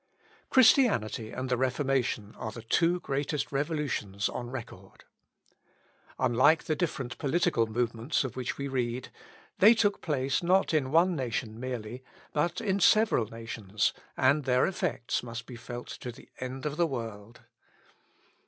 [0.49, 5.03] Christianity and the Reformation are the two greatest revolutions on record.
[6.17, 9.09] Unlike the different political movements of which we read,
[9.59, 12.03] they took place not in one nation merely,
[12.33, 16.87] but in several nations, and their effects must be felt to the end of the
[16.87, 17.41] world.